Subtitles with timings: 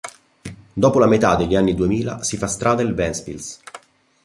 [0.73, 3.59] Dopo la metà degli anni duemila, si fa strada il Ventspils.